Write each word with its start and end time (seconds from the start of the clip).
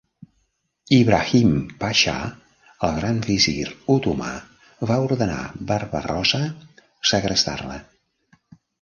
Ibrahim 0.95 1.51
Pasha, 1.83 2.15
el 2.89 2.97
Gran 2.97 3.21
Visir 3.27 3.67
otomà, 3.99 4.33
va 4.93 5.01
ordenar 5.11 5.39
Barba-rossa 5.75 6.45
segrestar-la. 7.15 7.83